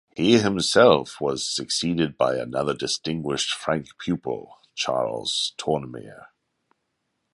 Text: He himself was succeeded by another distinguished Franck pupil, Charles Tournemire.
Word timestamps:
He 0.17 0.39
himself 0.39 1.21
was 1.21 1.47
succeeded 1.47 2.17
by 2.17 2.35
another 2.37 2.73
distinguished 2.73 3.53
Franck 3.53 3.85
pupil, 3.99 4.57
Charles 4.73 5.53
Tournemire. 5.59 6.25